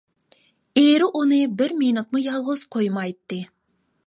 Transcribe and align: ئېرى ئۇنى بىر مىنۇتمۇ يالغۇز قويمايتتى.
ئېرى 0.81 1.09
ئۇنى 1.19 1.39
بىر 1.59 1.75
مىنۇتمۇ 1.83 2.23
يالغۇز 2.25 2.65
قويمايتتى. 2.77 3.41